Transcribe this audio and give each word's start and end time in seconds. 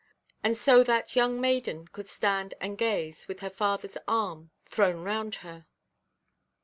And 0.43 0.57
so 0.57 0.83
that 0.85 1.15
young 1.15 1.39
maiden 1.39 1.87
could 1.89 2.07
stand 2.09 2.55
and 2.59 2.75
gaze, 2.75 3.27
with 3.27 3.41
her 3.41 3.51
fatherʼs 3.51 3.97
arm 4.07 4.49
thrown 4.65 5.03
round 5.03 5.35
her. 5.45 5.67